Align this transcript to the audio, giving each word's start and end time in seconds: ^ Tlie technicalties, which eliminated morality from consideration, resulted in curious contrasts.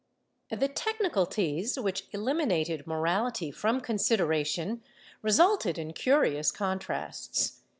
^ 0.51 0.57
Tlie 0.57 0.71
technicalties, 0.73 1.77
which 1.79 2.07
eliminated 2.11 2.87
morality 2.87 3.51
from 3.51 3.79
consideration, 3.79 4.81
resulted 5.21 5.77
in 5.77 5.93
curious 5.93 6.49
contrasts. 6.51 7.61